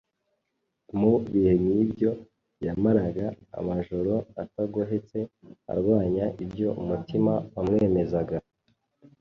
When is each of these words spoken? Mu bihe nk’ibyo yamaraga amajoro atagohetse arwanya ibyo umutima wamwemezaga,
Mu 0.99 1.11
bihe 1.31 1.53
nk’ibyo 1.61 2.11
yamaraga 2.65 3.25
amajoro 3.59 4.13
atagohetse 4.43 5.17
arwanya 5.73 6.25
ibyo 6.43 6.67
umutima 6.81 7.33
wamwemezaga, 7.55 8.37